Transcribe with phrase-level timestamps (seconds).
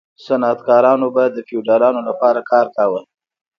[0.25, 3.01] صنعتکارانو به د فیوډالانو لپاره کار کاوه.